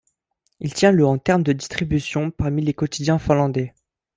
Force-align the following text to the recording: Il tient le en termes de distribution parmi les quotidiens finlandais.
Il 0.59 0.73
tient 0.73 0.91
le 0.91 1.05
en 1.05 1.19
termes 1.19 1.43
de 1.43 1.53
distribution 1.53 2.31
parmi 2.31 2.63
les 2.65 2.73
quotidiens 2.73 3.19
finlandais. 3.19 3.75